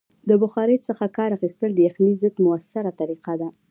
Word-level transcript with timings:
د 0.29 0.31
بخارۍ 0.41 0.77
څخه 0.87 1.05
کار 1.17 1.29
اخیستل 1.37 1.69
د 1.73 1.79
یخنۍ 1.87 2.13
ضد 2.21 2.35
مؤثره 2.45 2.91
طریقه 2.99 3.33
ده. 3.41 3.49